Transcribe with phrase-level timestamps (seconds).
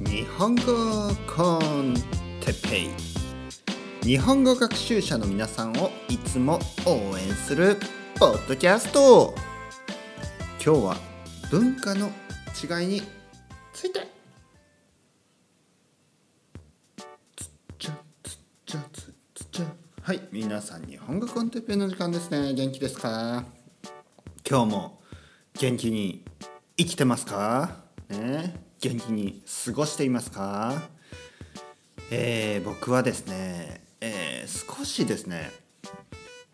[0.00, 0.62] 日本語
[1.32, 1.94] コン
[2.40, 2.88] テペイ。
[4.02, 7.76] 日本語学習者の皆さんをいつも応援する
[8.18, 9.32] ポッドキャスト。
[10.64, 10.96] 今日は
[11.48, 12.08] 文化の
[12.60, 13.02] 違いに
[13.72, 14.00] ついて。
[20.02, 22.52] はい皆さん日本語コンテッペイの時間ですね。
[22.52, 23.44] 元気ですか？
[24.48, 25.00] 今日も
[25.54, 26.24] 元気に
[26.76, 27.84] 生きてますか？
[28.08, 28.69] ね。
[28.80, 30.80] 元気に過ごしていますか？
[32.10, 35.50] えー、僕はですね、えー、少しですね、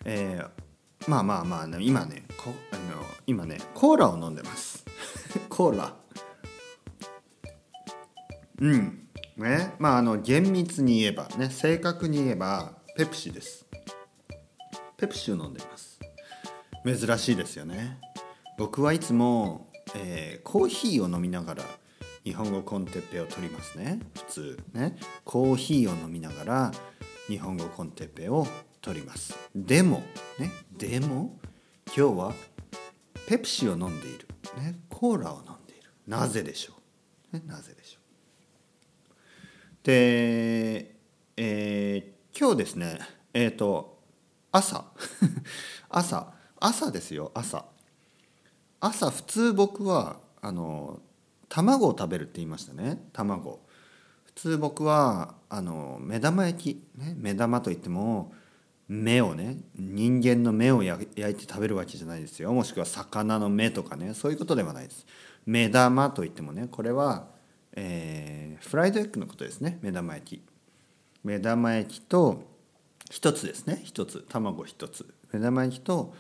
[0.05, 4.85] えー、まあまあまあ、ね、今ねこあの今ねコーラを飲んでます。
[5.49, 5.95] コーラ。
[8.59, 9.09] うん。
[9.37, 9.75] ね。
[9.79, 13.67] まああの厳密に言えばね正確に言えばペプシです。
[14.97, 16.01] ペプシを飲んでいます。
[16.85, 18.01] 珍しいですよね。
[18.59, 21.65] 僕はいつも、えー、コーヒーを飲みながら
[22.27, 24.01] 日本語コンテッペを取りますね。
[24.15, 24.59] 普通。
[24.73, 24.97] ね。
[25.25, 26.73] コーヒーを飲みながら
[27.29, 28.49] 日本語コンテッペを
[28.83, 29.39] 取ります。
[29.55, 30.03] でも
[30.37, 30.51] ね。
[30.77, 31.39] でも
[31.87, 32.35] 今日は
[33.29, 34.27] ペプシを飲んでいる、
[34.59, 35.89] ね、コーラを飲んでいる。
[36.09, 36.73] なぜでしょ
[37.33, 39.87] う、ね、なぜでしょう。
[39.87, 40.97] で、
[41.37, 42.99] えー、今日ですね。
[43.35, 44.01] えっ、ー、と
[44.51, 44.85] 朝。
[45.89, 46.35] 朝。
[46.59, 47.67] 朝ですよ朝。
[48.81, 51.01] 朝普通僕はあの
[51.49, 52.99] 卵を食べるって言いましたね。
[53.13, 53.61] 卵。
[54.25, 58.33] 普通僕はあの目玉焼き、ね、目玉といっても
[58.89, 62.53] 目をね人間の目を焼いて食べるわけじゃないですよ。
[62.53, 64.15] もしくは魚の目とかね。
[64.15, 65.07] そういうことではないです。
[65.47, 67.29] 目玉といってもねこれは、
[67.73, 69.79] えー、フライドエッグのことですね。
[69.83, 70.43] 目玉焼き。
[71.25, 72.45] 目玉焼きと
[73.11, 73.81] 一つですね。
[73.85, 74.25] 一つ。
[74.29, 75.07] 卵一つ。
[75.33, 76.15] 目玉焼きと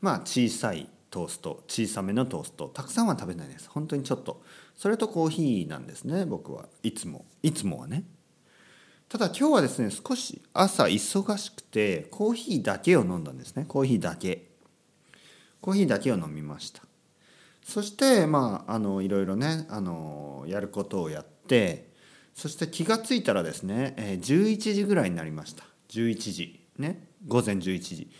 [0.00, 3.68] まあ小さいトースト小さめのトーストたくさんは食べないです。
[3.68, 4.42] 本当にちょっと。
[4.74, 6.64] それとコーヒーなんですね僕は。
[6.82, 7.26] いつも。
[7.42, 8.04] いつもはね。
[9.10, 13.66] ただ今日はですね少し朝忙しくてコーヒーだけを飲んだんですね。
[13.68, 14.48] コーヒーだけ。
[15.60, 16.82] コーヒーだけを飲みました。
[17.62, 21.90] そしてまああのいろいろねあのやることをやって
[22.34, 25.64] そして気が付いたらですね11時ぐらいになりました。
[25.90, 26.66] 11時。
[26.78, 27.06] ね。
[27.28, 28.10] 午前11時。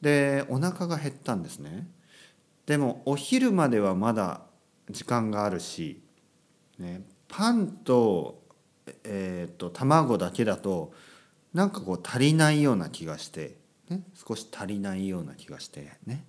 [0.00, 1.99] でお腹が減ったんですね。
[2.70, 4.42] でもお昼まではまだ
[4.88, 6.04] 時間があるし、
[6.78, 8.44] ね、パンと,、
[9.02, 10.92] えーと、卵だけだと
[11.52, 13.56] なんかこう足りないような気がして、
[13.88, 16.24] ね、少し足りないような気がしてね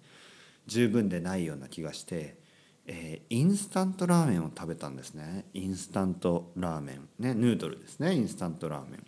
[0.66, 2.40] 十分でないような気がして、
[2.88, 5.46] えー、インスタントラーメンを食べたんですね。
[5.54, 7.08] インスタントラーメン。
[7.20, 9.06] ねヌードルですねインスタントラーメン、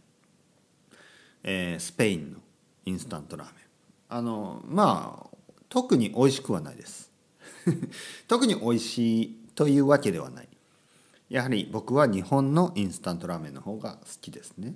[1.41, 2.39] えー、スペインの
[2.85, 3.57] インスタントラーメン。
[4.09, 7.11] あのまあ特に美味しくはないです。
[8.27, 10.49] 特に美味しいというわけではない。
[11.29, 14.75] やはり僕は日本のインスタントラーメンの方が好きですね。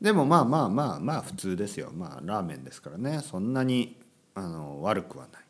[0.00, 1.90] でもまあまあまあまあ普通ですよ。
[1.94, 3.20] まあラーメンですからね。
[3.20, 3.96] そんなに
[4.34, 5.42] あの悪くはない、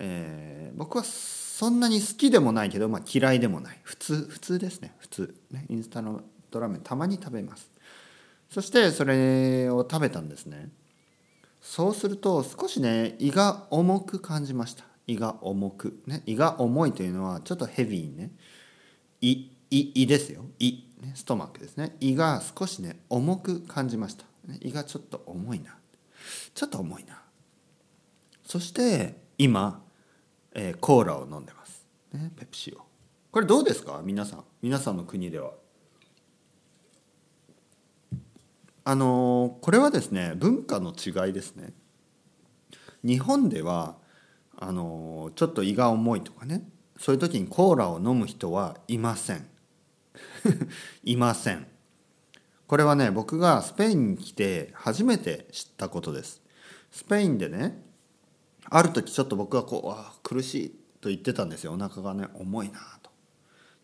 [0.00, 3.80] えー、僕はそんなに好きでもないけど、まあ、嫌いでもない。
[3.82, 4.94] 普通普通ですね。
[4.98, 5.66] 普通ね。
[5.70, 7.70] インスタントラーメンたまに食べます。
[8.50, 10.68] そしてそれを食べたんですね。
[11.62, 14.84] そうすると少しね胃が重く感じました。
[15.06, 18.30] 胃が重く、ね、胃が重いというのはちょっとヘビーね。
[19.20, 20.44] 胃胃胃ですよ。
[20.58, 21.96] 胃、ね、ストマックですね。
[22.00, 24.24] 胃が少しね重く感じました、
[24.60, 25.76] 胃がちょっと重いな。
[26.54, 27.22] ちょっと重いな。
[28.46, 29.82] そして今、
[30.52, 32.82] えー、コーラを飲んでます、ね、ペプシを。
[33.30, 34.00] これどうですか？
[34.04, 34.44] 皆さん。
[34.62, 35.52] 皆さんの国では。
[38.84, 41.72] あのー、これはですね文化の違いですね。
[43.02, 43.96] 日本では
[44.58, 46.68] あのちょっと胃が重いとかね。
[46.98, 49.46] そういう時にコーラを飲む人はいません。
[51.02, 51.66] いません。
[52.66, 56.42] これはね僕がスペインに来て初めて知ったことです。
[56.90, 57.82] スペインでね
[58.70, 61.72] ある時ちょっと僕がこうあ苦しいと言ってたんですよ。
[61.72, 63.10] お腹がね重いなと、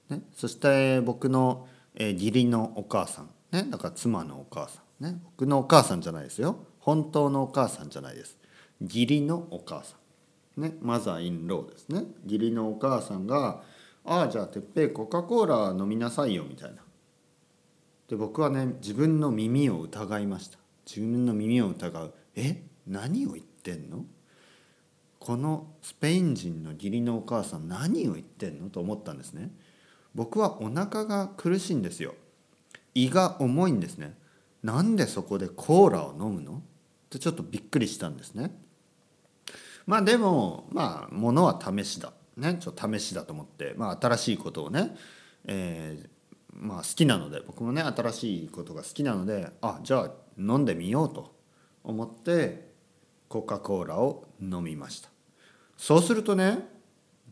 [0.08, 3.31] ね、そして僕の、えー、義理のお母さん。
[3.50, 3.64] ね。
[3.69, 5.05] だから妻のお母さん。
[5.05, 5.20] ね。
[5.25, 6.64] 僕のお母さんじゃないですよ。
[6.78, 8.38] 本当のお母さんじゃないです。
[8.81, 10.00] 義理のお母さん。
[10.60, 12.04] ね、 mother-in-law ですね。
[12.24, 13.62] 義理のお母さんが
[14.04, 16.82] 「ああじゃあてっぺいコカ・コーラ飲みなさいよ」みたいな。
[18.08, 20.58] で僕はね自分の耳を疑いました。
[20.86, 22.62] 自分の耳を疑うえ？
[22.86, 24.04] 何を言ってんの？
[25.18, 28.70] このスペイン人の義理のお母さん何を言ってんの？
[28.70, 29.50] と思ったんですね。
[30.14, 32.14] 僕はお腹が苦しいんですよ。
[32.94, 34.18] 胃が重いんですね
[34.64, 36.54] なんでそこでコーラを飲むの？
[36.56, 36.60] っ
[37.10, 38.58] てちょっとびっくりしたんですね。
[39.87, 42.12] まあでもまあものは試しだ。
[42.37, 44.97] ねちょっと試しだと思って、まあ、新しいことをね、
[45.44, 46.09] えー
[46.53, 51.35] まあ好きなので僕もね新しいことが好きなのであじゃあ飲んでみようと
[51.85, 52.71] 思って
[53.29, 55.09] コカ・コーラを飲みました。
[55.77, 56.59] そうするとね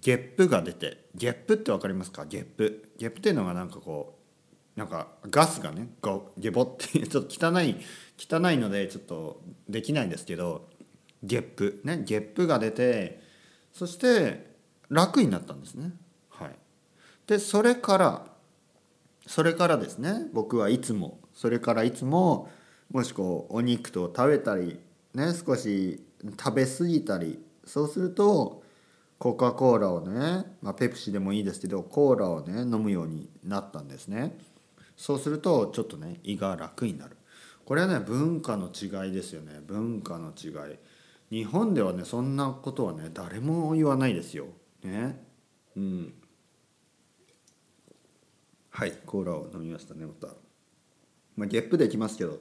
[0.01, 2.25] ゲップが出てゲップって分かりますか？
[2.25, 2.93] ゲップ。
[2.97, 4.17] ゲップっていうのがなんかこ
[4.77, 5.89] うなんかガスがね
[6.39, 7.77] ゲボって ちょっと汚い
[8.17, 10.71] 汚いのでちょっとできないんですけど
[11.23, 13.21] ゲップねゲップが出て
[13.73, 14.49] そして
[14.89, 15.93] 楽になったんですね。
[16.31, 16.51] はい。
[17.27, 18.27] でそれから
[19.27, 22.49] それからですね僕はいつもそれからいつも
[22.91, 24.81] もしこうお肉と食べたり
[25.15, 26.03] ね少し
[26.43, 28.63] 食べ過ぎたりそうすると
[29.19, 34.39] コカ・コーラをね、まあ、ペプシでもいいですけどコーラをね飲むようになったんですね。
[34.97, 37.17] そうするとちょっとね胃が楽になる。
[37.65, 39.61] これはね文化の違いですよね。
[39.67, 40.79] 文化の違い。
[41.31, 44.47] 日本ではねそんなことはね誰も言わないですよ。
[44.83, 45.25] ね。
[45.77, 46.15] うん。
[48.71, 50.29] はいコーラを飲みましたねまた
[51.37, 52.39] まあゲップできますけど。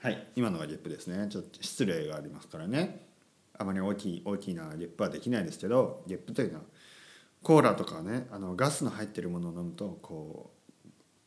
[0.00, 0.26] はい。
[0.34, 1.28] 今のがゲップですね。
[1.28, 3.06] ちょっと失礼がありますからね。
[3.58, 6.64] あまり大きい大きなゲップはできないですけどゲップというのは
[7.42, 10.52] コーラとかねあのガスの入ってるものを飲むとこ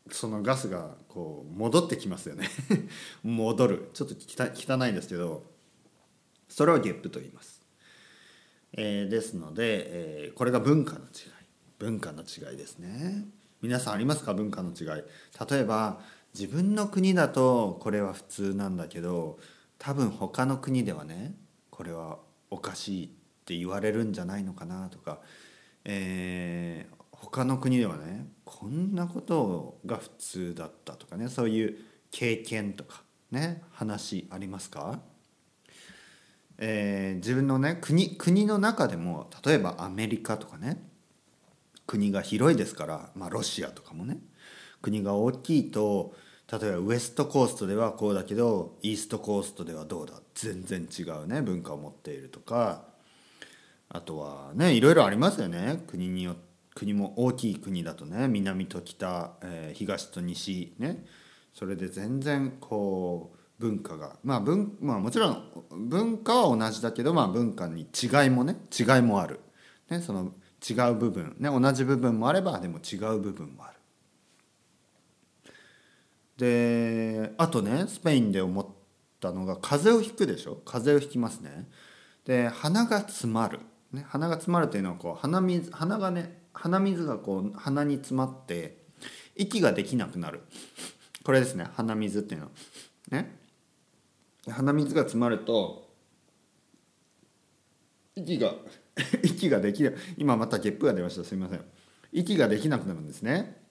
[0.08, 2.48] うそのガスがこう戻ってきますよね。
[3.24, 3.90] 戻る。
[3.94, 5.55] ちょっと汚いですけど
[6.48, 7.62] それをゲップと言います、
[8.74, 11.06] えー、ですので、えー、これが文化の違い。
[11.78, 13.26] 文化の違いですね。
[13.62, 14.34] 皆さんありますか？
[14.34, 15.04] 文化の違い。
[15.50, 16.00] 例えば
[16.34, 19.40] 自分の国だとこれは普通なんだけど
[19.78, 21.36] 多分他の国ではね
[21.70, 22.20] これは
[22.50, 23.10] おかしいっ
[23.46, 25.20] て言われるんじゃないのかなとか、
[25.84, 31.78] えー、他の国ではねこんなことが普通だったとかねそういう
[32.12, 35.00] 経験とかね話ありますか？
[36.58, 40.82] えー、自分のね国国の中でも例えばアメリカとかね
[41.86, 44.18] 国が広いですから、まあ、ロシアとかもね
[44.82, 46.16] 国が大きいと
[46.52, 52.84] 例えばウエストコーストではこうだけどイーストコーストではどうだ全然違うね文化を持っているとか
[53.90, 56.36] あとはねいろいろありますよね国によ
[56.76, 61.06] 国も大きい国だとね南と北、えー、東と西ね
[61.54, 64.18] それで全然こう文化が。
[64.24, 69.40] まあ文、まあ、もちろん文化は同じだけど、まあ、文化に違いもね違いもある、
[69.90, 70.34] ね、その
[70.68, 73.76] 違う部分、ね、同じ部分もあればでも違う部分もある。
[76.38, 78.68] であとねスペインで思っ
[79.22, 80.62] たのが風邪をひくでしょ？
[80.66, 81.70] 風邪をひきますね。
[82.26, 83.60] で鼻が詰まる、
[83.94, 88.84] ね、鼻が詰まるというのはこう鼻水鼻がね鼻水がこう鼻に詰まって
[89.38, 90.42] 息ができなくなる。
[91.24, 92.48] これですね鼻水っていうの。
[92.48, 92.52] は
[93.12, 93.45] ね。
[94.48, 95.90] 鼻水が詰まると
[98.16, 98.54] 息が
[99.24, 101.24] 息ができる今またゲップが出ました。
[101.24, 101.66] すみません。
[102.12, 103.62] 息ができなくなるんですね。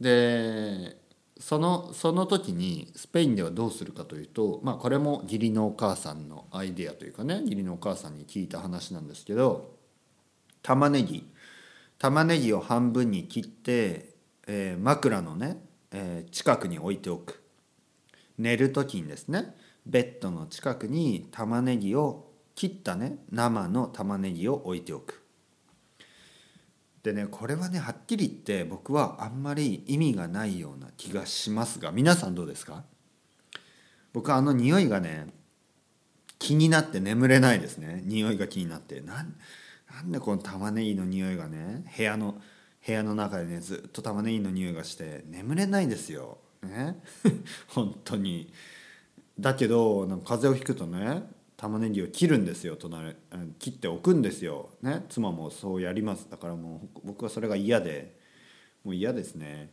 [0.00, 0.98] で
[1.38, 9.76] そのその時にスペインではどうするかというとまあこれも義理のお母さんのアイデアというかね義理のお母さんに聞いた話なんですけど
[10.62, 11.26] 玉ねぎ。
[11.98, 14.14] 玉ねぎを半分に切って、
[14.46, 15.62] えー、枕のね、
[15.92, 17.39] えー、近くに置いておく。
[18.40, 19.54] 寝る時にですね
[19.86, 25.22] ベッドの近くに玉ねぎを切ったね生の玉ねぎを置いておく。
[27.02, 32.84] でねこれはねはっきり言って僕はあんまり意味がないような気がしますが皆さんどうですか？
[34.12, 35.26] 僕はあの匂いがね
[36.38, 38.02] 気になって眠れないですね。
[38.04, 39.00] 匂いが気になって。
[39.00, 39.34] なん
[39.94, 42.40] なんでこの玉ねぎの匂いがね部屋の
[42.86, 46.38] 部屋の中でねずっと玉ねぎの匂いがして眠れないんですよ。
[46.62, 47.02] ね。
[47.68, 48.52] 本当に。
[49.38, 51.22] だけどなんか風邪をひくとね
[51.56, 53.16] 玉ねぎを切るんですよ隣
[53.58, 56.28] 切っておくんですよ、ね、妻もそうやります。
[56.30, 58.18] だからもう僕はそれが嫌で。
[58.84, 59.70] もう嫌ですね。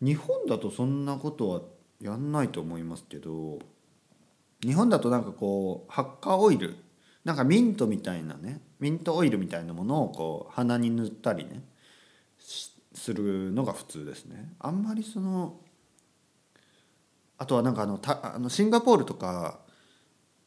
[0.00, 1.62] 日本だとそんなことは
[2.00, 3.58] やんないと思いますけど
[4.60, 6.76] 日本だとなんかこうハッカーオイル。
[7.24, 8.60] なんかミントみたいなね。
[8.80, 11.62] ミントオイルみたいなものをこう鼻に塗ったりね。
[12.94, 14.52] するのが普通ですね。
[14.58, 15.56] あんまりその
[17.38, 19.58] あとはなんかあのたあのシンガポールとか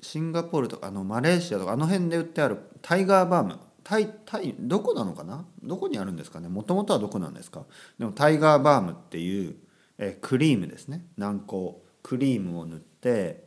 [0.02, 3.60] シンガポールとかあのマレーシアとかあの辺で売ってあるタイガーバーム。
[3.84, 5.46] タイタイどこなのかな？
[5.64, 6.50] どこにあるんですかね？
[6.50, 7.64] もともとはどこなんですか？
[7.98, 9.56] でもタイガーバームっていう
[9.98, 11.06] えクリームですね。
[11.18, 11.76] 軟膏。
[12.04, 13.46] クリームを塗って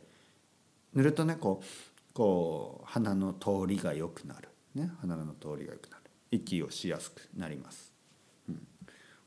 [0.95, 1.65] 塗るとねこう
[2.13, 6.03] こう鼻の通りが良くなる、ね、鼻の通りが良くなる。
[6.31, 7.93] 息をしやすくなります、
[8.49, 8.67] うん、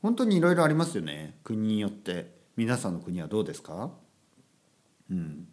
[0.01, 1.37] 本当にいろいろありますよね。
[1.45, 2.35] 国によって。
[2.57, 3.91] 皆さんの国はどうですか？
[5.09, 5.47] うん。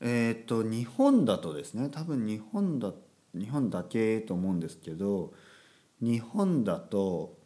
[0.00, 2.92] えっ、と日本だとですね多分日本だ
[3.34, 5.32] 日本だけと思うんですけど
[6.00, 7.38] 日本だと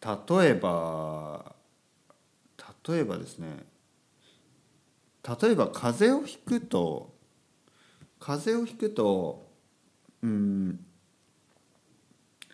[0.00, 1.54] 例えば
[2.88, 3.64] 例えばですね
[5.40, 7.14] 例えば風邪をひくと
[8.20, 9.50] 風邪をひくと
[10.22, 10.86] うん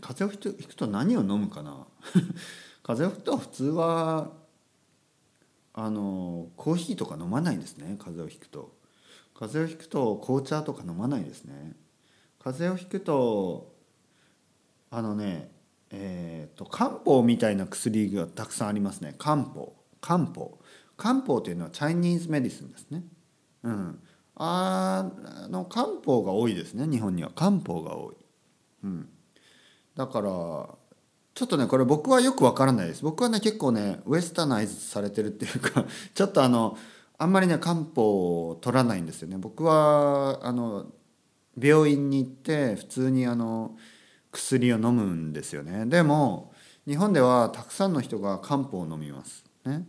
[0.01, 1.87] 風邪をひくと何を飲むかな。
[2.83, 4.33] 風邪をひくと普通は
[5.73, 8.73] あのコーヒーとか飲まないんですね風邪をひくと。
[9.35, 11.73] 風邪をひくと紅茶とか飲まないですね。
[12.43, 13.75] 風邪をひくと
[14.91, 15.51] あのね
[15.93, 19.15] えーと、漢方みたいな薬がたくさんありますね。
[19.19, 19.75] 漢方。
[20.01, 20.59] 漢方。
[20.97, 23.03] 漢方というのは Chinese medicine ですね。
[23.65, 24.01] うん。
[24.43, 25.11] あ
[25.51, 27.31] の漢方が多いですね日本には。
[27.31, 28.17] 漢方が多い、
[28.85, 29.09] うん、
[29.95, 30.69] だから
[31.35, 33.03] ちょっとねこれ僕はよくわからないです。
[33.03, 35.85] 僕はね結構ね westernize されてるっていうか
[36.15, 36.77] ちょっとあの
[37.19, 39.37] あんまりね漢方を取らないんですよね。
[39.39, 40.87] 僕はあの
[41.59, 43.77] 病院に行って普通にあの
[44.33, 45.87] 薬を飲むんですよね。
[45.87, 46.53] でも
[46.87, 49.45] 日本ではたくさんの人が漢方を飲みます。
[49.65, 49.87] ね。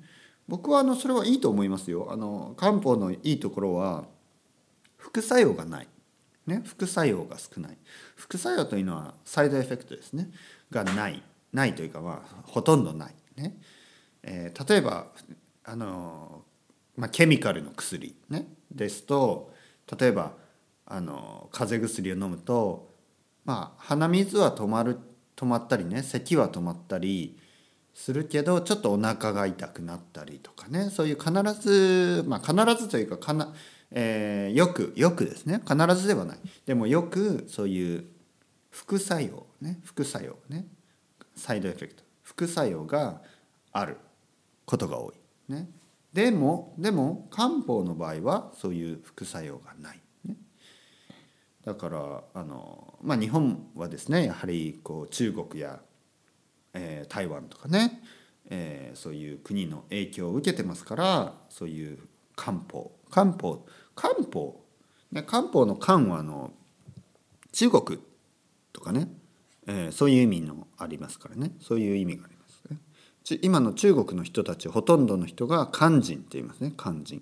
[0.48, 2.10] 僕はあのそれはいいと思いますよ。
[2.12, 4.06] あの漢方のいいところは
[4.98, 5.88] 副作用がない、
[6.46, 7.78] ね、副作用が少ない。
[8.16, 10.30] 副作用というのはサイドエフェクトですね。
[10.70, 11.24] がない。
[11.54, 13.14] ないというかまあほとんどない。
[13.36, 13.58] ね、
[14.24, 15.08] えー、例えば
[15.64, 16.44] あの、
[16.96, 19.54] まあ、ケミカルの薬、ね、ですと
[20.00, 20.34] 例えば
[20.86, 22.94] あの風邪薬を飲むと
[23.46, 25.00] まあ鼻水は止まる
[25.36, 27.38] 止まったりね咳は止まったり
[27.94, 30.90] するけどちょっとお腹が痛くなったりとかね。
[30.90, 31.32] そういう必
[31.62, 33.54] ずまあ必ずというかかな、
[33.92, 35.62] えー、よくよくですね。
[35.68, 36.38] 必ずではない。
[36.66, 38.06] でもよくそういう
[38.70, 39.80] 副作用ね。
[39.84, 40.66] 副作用ね。
[41.36, 42.04] サイドエフェクト。
[42.22, 43.22] 副作用が
[43.72, 43.98] ある
[44.66, 45.52] ことが多い。
[45.52, 45.70] ね。
[46.14, 50.02] でもでも漢方の場合はそういう副作用がない。
[51.64, 55.80] だからあの、まあ、日本はですねやはりこう中国や、
[56.74, 58.02] えー、台湾とかね、
[58.50, 62.00] えー、そういう国の影響を受けてますからそういう
[62.36, 62.92] 漢方。
[63.10, 63.66] 漢方。
[63.96, 64.64] 漢方、
[65.12, 66.52] ね、漢方の漢はあの
[67.52, 68.00] 中国
[68.74, 69.08] とかね、
[69.68, 71.52] えー、そういう意味のありますからね。
[71.60, 73.40] そういう意味がありますね。
[73.42, 76.74] 今の中国の人たちほとんどの人が漢人って言いますね。
[76.76, 77.22] 漢人。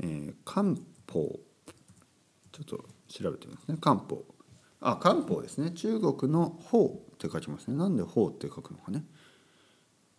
[0.00, 0.74] えー、漢
[1.10, 1.38] 方。
[2.52, 3.78] ちょっと調べてみますね。
[3.80, 4.24] 漢方。
[4.80, 5.72] あ漢方ですね。
[5.72, 7.76] 中国の「方」って書きますね。
[7.76, 9.04] なんで「方」って書くのかね。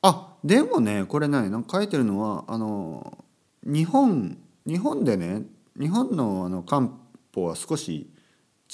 [0.02, 3.26] あでもねこれねなんか書いてるのはあの
[3.64, 5.44] 日本日本でね
[5.78, 6.90] 日本のあの漢
[7.34, 8.10] 方は少し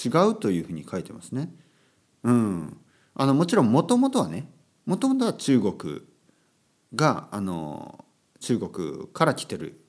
[0.04, 1.52] 違うというふうに書いてますね。
[2.26, 2.78] うん
[3.14, 4.50] あのもちろんもともとはね
[4.86, 6.02] もともとは中国
[6.94, 8.04] があの
[8.40, 9.80] 中国から来てる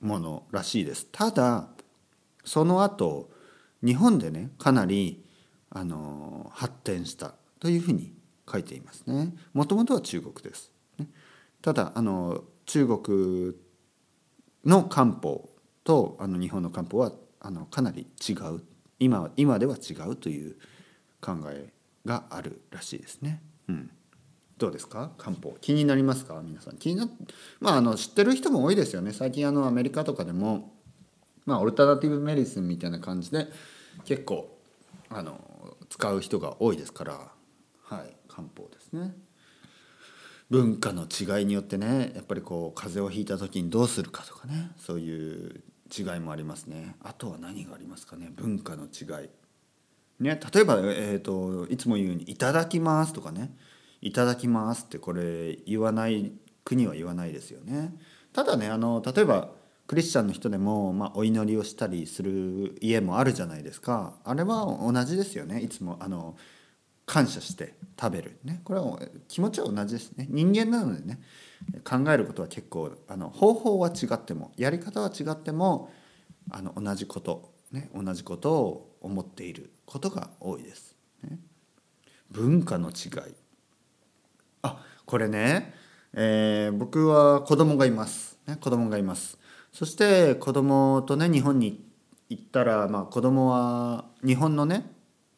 [0.00, 1.68] ものらしいですただ
[2.44, 3.30] その後
[3.82, 5.24] 日本でねかなり
[5.70, 8.12] あの発展したというふうに
[8.50, 9.34] 書いていますね。
[9.52, 10.72] もともとは中国です。
[11.60, 13.54] ただあの中国
[14.64, 15.50] の漢方
[15.84, 18.62] とあの日本の漢方はあのかなり違う
[18.98, 20.56] 今今では違うという
[21.20, 21.72] 考え
[22.08, 23.40] があるらしいですね。
[23.68, 23.90] うん、
[24.56, 25.12] どうですか？
[25.18, 25.56] 漢方。
[25.60, 26.40] 気になりますか？
[26.42, 26.76] 皆さん。
[26.78, 27.08] 気にな
[27.60, 29.12] まああの知ってる人も多いですよね。
[29.12, 30.72] 最近あのアメリカとかでも
[31.44, 33.46] まあオルタナティブメディスンみたいな感じで
[34.04, 34.58] 結構
[35.10, 37.12] あの使う人が多いですから。
[37.84, 38.16] はい。
[38.28, 39.14] 漢方ですね。
[40.50, 44.70] 文化の違いによってねやっぱりこう風邪をひいた時にどうするかとかね。
[44.78, 45.62] そういう
[45.96, 46.96] 違いもありますね。
[47.02, 48.30] あとは何がありますかね？
[48.34, 49.28] 文化の違い
[50.20, 53.54] ね例えば、えーと、いつも言うように「いただきます」とかね
[54.02, 56.32] 「いただきます」ってこれ言わない
[56.64, 57.94] 国は言わないですよね。
[58.32, 59.50] ただねあの例えば
[59.86, 64.18] クリスチャンの人でも、まあ、お祈りをしたりする家もあるじゃないですか。
[64.22, 65.60] あれは同じですよね。
[65.60, 66.36] いつもあの
[67.06, 68.38] 感謝して食べる。
[68.44, 70.26] ねこれは気持ちは同じですね。
[70.28, 71.20] 人間なのでね
[71.84, 75.90] 考えることは結構あの方法は違ってもやり方は違っても
[76.50, 80.96] あの同じこと、ね、同じことを思っていることが多いです。
[81.22, 81.38] ね、
[82.30, 83.34] 文化の違い。
[84.62, 85.74] あこれね、
[86.12, 89.38] えー、僕は子供がいます、ね、子供がいます。
[89.72, 91.84] そして子供とね日本に
[92.28, 94.90] 行ったら、まあ、子供は日本のね、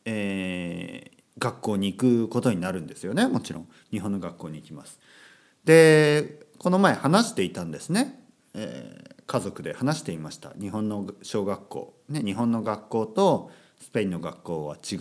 [0.04, 3.26] えー、学校に行くことになるんですよね。
[3.26, 3.68] もちろん。
[3.90, 4.98] 日本の学校に行きます。
[5.64, 8.22] でこの前話していたんですね、
[8.54, 10.50] えー、家族で話していました。
[10.60, 14.96] 日本の小学校、ね、日本の学校とスペインの学校は違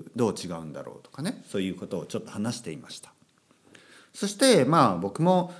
[0.00, 1.42] うどう違うんだろうとかね。
[1.46, 3.12] そういうことをちょっと話していました。
[4.14, 5.52] そしてまあ僕も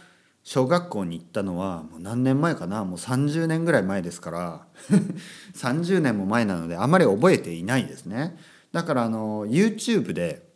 [0.45, 2.87] 小学校に行ったのはもう何年前かな。
[2.87, 4.67] もう30年ぐらい前ですから。
[5.55, 8.39] 30年も前なのであまり覚えていないですね。
[8.73, 10.49] だからあの YouTube で、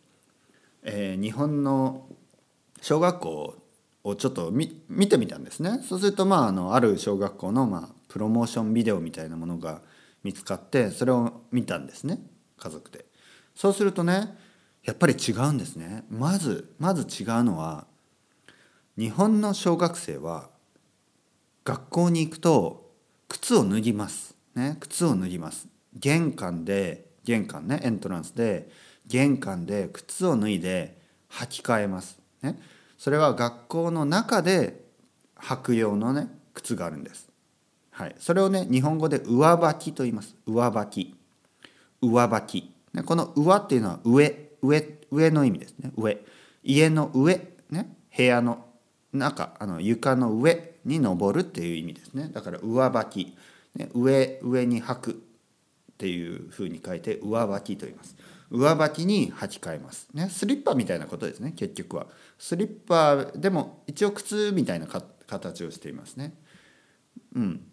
[0.81, 2.07] えー、日本の
[2.81, 3.60] 小学校
[4.03, 4.67] をちょっと見
[5.07, 5.79] てみたんですね。
[5.83, 9.81] そうするとまああのある小学校のまあプロモーションビデオみたいなものが
[10.23, 12.19] 見つかってそれを見たんですね。
[12.57, 13.05] 家族で。
[13.55, 14.35] そうするとね
[14.83, 16.03] やっぱり違うんですね。
[16.09, 17.85] まずまず違うのは
[18.97, 20.49] 日本の小学生は
[21.63, 22.89] 学校に行くと
[23.29, 24.35] 靴を脱ぎます。
[24.55, 25.67] ね靴を脱ぎます。
[25.93, 28.69] 玄関で玄関ねエントランスで
[29.05, 30.97] 玄関で靴を脱いで
[31.29, 32.19] 履き替えます。
[32.41, 32.59] ね。
[33.01, 34.85] それは学校の中で
[35.35, 37.31] 履く用のね靴があるんです。
[37.89, 40.35] はい、それをね日本語で上履きと言います。
[40.45, 41.15] 上履き。
[41.99, 45.91] 上履き、ね、この上っていうのは上上上の意味ですね。
[45.97, 46.23] 上。
[46.63, 47.41] 家の上。
[47.71, 47.91] ね。
[48.15, 48.67] 部屋の
[49.11, 49.55] 中。
[49.57, 52.29] あの床の上に登るっていう意味ですね。
[52.31, 53.35] だから上履き、
[53.77, 55.11] ね、上上に履く。
[55.11, 55.13] っ
[55.97, 58.15] ていうふうに書いて上履きと言います。
[58.51, 60.07] 上履きに履き替えます。
[60.13, 60.29] ね。
[60.29, 62.07] スリッパみたいなことですね結局は。
[62.41, 66.33] スリッパでも一応靴みたいな形をしていますね。
[67.35, 67.67] うん。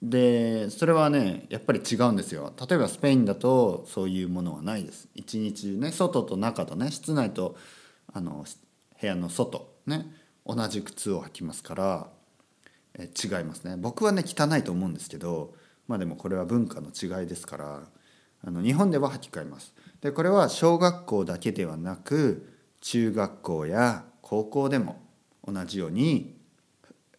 [0.00, 2.54] でそれはねやっぱり違うんですよ。
[2.68, 5.08] 例えばスペインだとそういうものはないです。
[5.16, 7.56] 一日ね外と中とね室内と
[8.12, 8.46] あの
[9.00, 10.06] 部屋の外ね
[10.46, 12.06] 同じ靴を履きますから
[12.96, 13.74] え違いますね。
[13.76, 15.52] 僕はね汚いと思うんですけど
[15.88, 17.82] まあでもこれは文化の違いですから
[18.44, 19.74] あの日本では履き替えます。
[20.00, 25.00] でこれは小学校だけではなく中学校や高校でも
[25.46, 26.36] 同じように、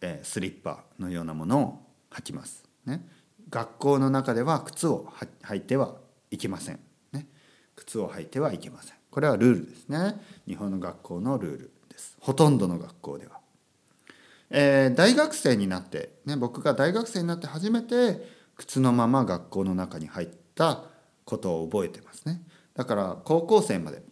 [0.00, 2.64] えスリッパのようなものを履きます。
[2.86, 3.06] ね、
[3.50, 5.12] 学校の中では靴を
[5.42, 5.96] 履いては
[6.30, 6.80] いけません、
[7.12, 7.26] ね、
[7.76, 8.94] 靴を履いてはいけません。
[9.10, 10.20] これはルールですね。
[10.46, 12.16] 日本の学校のルールです。
[12.20, 13.40] ほとんどの学校では、
[14.50, 18.26] えー、大学生になって、ね、僕が大学生になって初めて
[18.56, 20.84] 靴のまま学校の中に入った
[21.24, 22.42] ことを覚えてますね。
[22.74, 24.02] だから高校生まで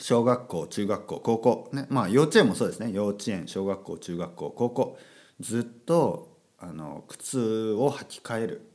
[0.00, 4.98] 小学校中学校高校ねまあ幼稚園もそうですね幼稚園小学校中学校高校
[5.40, 8.70] ずっとあの靴を履き替える、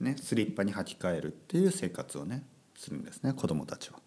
[0.00, 2.44] ね、スリッパに履き替えるっていう生活をね
[2.76, 3.98] するんですね子どもたちは。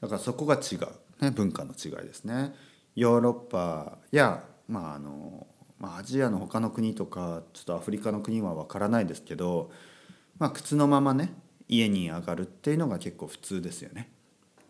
[0.00, 2.54] だからそこが違う、ね、文化の違いですね。
[2.94, 5.46] ヨーロッパや、まああの
[5.78, 9.70] ま、アジアの他の国とかちょっとアフリカの国は分からないですけど、
[10.38, 11.32] まあ、靴のままね
[11.68, 14.13] 家に上がるっていうのが結構普通ですよね。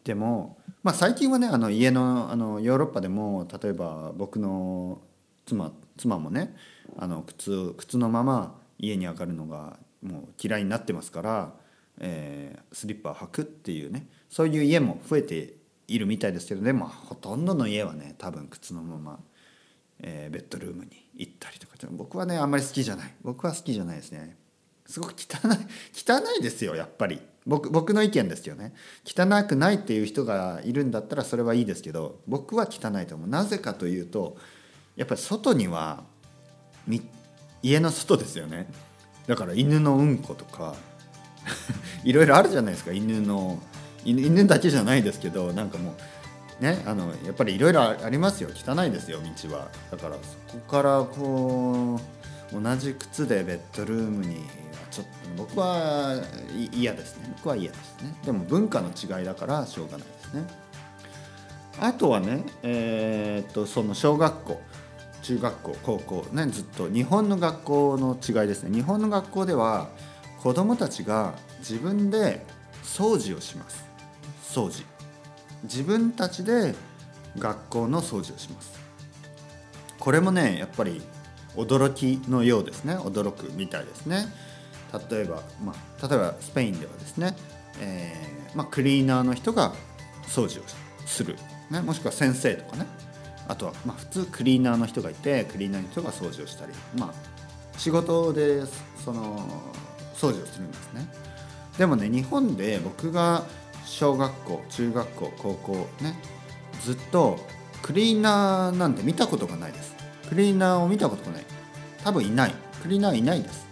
[0.05, 5.01] でも、まあ、最近はねあの家のあのヨーロッパでも例えば僕の
[5.47, 6.55] 妻妻もね
[6.99, 11.53] あの靴靴のまま家に上がるのがもう嫌いになってますから、
[11.99, 15.55] えー、スリッパ履くっていうねそういう家も増えて
[15.88, 19.19] いるみたいですけどでもほとんどの家はね多分靴のまま、
[20.01, 23.14] えー、ベッドルームに行ったりとか僕はねあんまり好きじゃない。
[23.23, 24.37] 僕は好きじゃないですね。
[24.87, 25.57] すごく汚い
[25.95, 27.21] 汚いですよやっぱり。
[27.46, 28.72] 僕僕の意見ですよね。
[29.04, 33.28] 汚くないっていう人がいるんだったらそれはいいですけど僕は汚いと思う。
[33.28, 34.37] なぜかというと
[34.96, 36.04] やっぱり外には
[37.62, 38.68] 家の外ですよね。
[39.26, 40.74] だから犬のうんことか
[42.04, 42.92] いろいろあるじゃないですか。
[42.92, 43.61] 犬の
[44.04, 45.94] 犬だけじゃないですけどなんかも
[46.61, 48.50] うねあのやっぱりいろいろありますよ。
[48.54, 49.68] 汚いですよ道は。
[49.90, 52.00] だからそこからこ
[52.52, 54.42] う同じ靴でベッドルームに
[54.94, 56.22] ちょっと僕は
[56.72, 57.33] 嫌ですね。
[57.37, 58.14] 僕は嫌ですね。
[58.24, 60.46] でも文化の違いだからしょうがないですね。
[61.80, 64.62] あとはねえー、っとその小学校
[65.22, 68.72] 中学校高校ねずっと日本の学校の違いですね。
[68.72, 69.88] 日本の学校では
[70.40, 72.46] 子どもたちが自分で
[72.85, 73.85] 掃除をします。
[74.44, 74.85] 掃除。
[75.64, 76.76] 自分たちで
[77.37, 78.78] 学校の掃除をします。
[79.98, 81.02] これもねやっぱり
[81.57, 82.94] 驚きのようですね。
[82.94, 84.26] 驚くみたいですね。
[85.11, 87.37] 例えば、まあ、例えばスペインではですね、
[87.80, 89.72] えーまあ、クリーナーの人が
[90.26, 90.64] 掃除を
[91.07, 91.37] する、
[91.70, 92.87] ね、もしくは先生とかね。
[93.46, 96.72] あとはまあ普通クリーナーの人がいてクリーナーの人が掃除をしたり。
[96.98, 98.62] まあ仕事で
[99.04, 99.38] その
[100.14, 101.07] 掃除をするんですね。
[101.76, 103.44] でもね日本で僕が
[103.85, 106.14] 小学校中学校高校ね
[106.80, 107.38] ずっと
[107.83, 109.94] クリーナーなんて見たことがないです。
[110.28, 111.44] クリーナーを見たことがない。
[112.02, 112.54] 多分いない。
[112.83, 113.63] クリーナーいないです。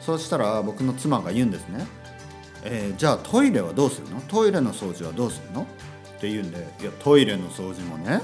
[0.00, 1.86] そうしたら僕の妻が言うんですね、
[2.64, 4.20] えー、じゃあトイレはどうするの？
[4.22, 5.62] トイレの掃除はどうするの？
[5.62, 5.66] っ
[6.20, 8.20] て言うんでいやトイレの掃除もね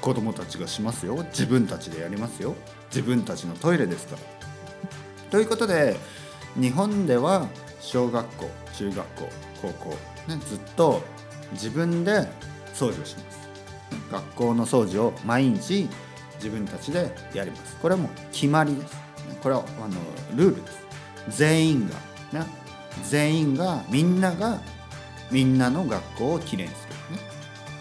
[0.00, 2.54] 子供たちがしますよ自分たちでやりますよ
[2.90, 4.22] 自分たちのトイレですから。
[5.30, 5.96] ということで
[6.56, 7.48] 日本では
[7.80, 9.28] 小学校中学校
[9.62, 9.90] 高校、
[10.28, 11.02] ね、ずっと
[11.52, 12.28] 自分で
[12.74, 13.48] 掃除をします。
[14.10, 15.88] 学校の掃除を毎日
[16.36, 17.76] 自分たちでやります。
[17.76, 18.96] これはもう決まりです。
[19.42, 19.94] これはあの
[20.36, 20.81] ルールです。
[21.28, 22.46] 全員が、ね、
[23.04, 24.60] 全員がみんなが
[25.30, 27.22] みんなの学校をきれいにする、ね、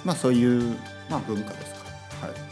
[0.06, 0.78] まあそういう
[1.10, 1.82] まあ文化ですか。
[2.22, 2.28] ら。
[2.30, 2.52] はい。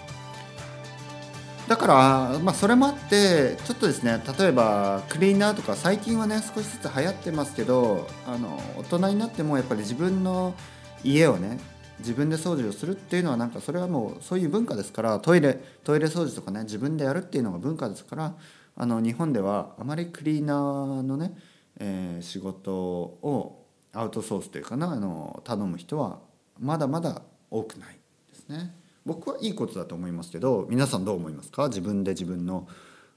[1.70, 10.56] だから、まあ、それもあってちょっとですね例えばクリーナーとか最近はね少しずつ流行ってますけどあの大人になってもやっぱり自分の
[11.04, 11.60] 家をね
[12.00, 18.34] 自分で掃除をするっていうのはなんかそれはもうそういう文化ですからトイレトイレ掃除とかね自分でやるっていうのが文化ですから
[18.82, 21.38] あの日本ではあまり cleaner のね、
[21.80, 26.20] えー、仕事を outsource というかなあの頼む人は
[26.58, 28.74] まだまだ多くないですね。
[29.06, 31.68] 僕はいいことだと思いますけど皆さんどう思いますか？
[31.68, 32.70] 自分で自分の、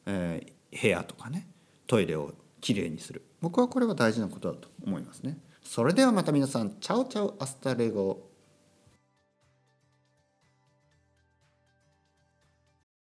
[0.07, 1.47] えー、部屋とかね
[1.87, 3.23] トイレをきれいにする。
[3.41, 5.39] 僕はこれは大事なことだと思いますね。
[5.63, 8.32] それではまた皆さん ciao ciao hasta luego。